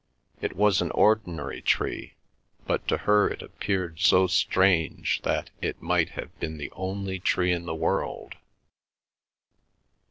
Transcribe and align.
It 0.41 0.55
was 0.55 0.81
an 0.81 0.89
ordinary 0.93 1.61
tree, 1.61 2.15
but 2.65 2.87
to 2.87 2.97
her 2.97 3.27
it 3.29 3.43
appeared 3.43 3.99
so 3.99 4.25
strange 4.25 5.21
that 5.21 5.51
it 5.61 5.79
might 5.79 6.09
have 6.17 6.35
been 6.39 6.57
the 6.57 6.71
only 6.71 7.19
tree 7.19 7.51
in 7.53 7.67
the 7.67 7.75
world. 7.75 8.33